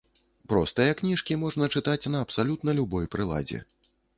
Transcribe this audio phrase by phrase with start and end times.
[0.53, 3.63] Простыя кніжкі можна чытаць на абсалютна любой прыладзе.